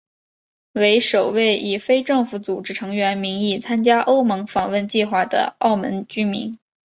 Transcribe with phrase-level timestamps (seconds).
[0.73, 6.57] 为首位以非政府组织成员名义参加欧盟访问计划的澳门居民。